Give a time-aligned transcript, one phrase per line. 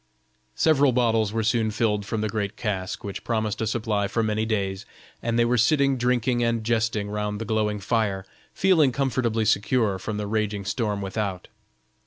[0.55, 4.47] Several bottles were soon filled from the great cask, which promised a supply for many
[4.47, 4.83] days,
[5.21, 10.17] and they were sitting drinking and jesting round the glowing fire, feeling comfortably secured from
[10.17, 11.49] the raging storm without.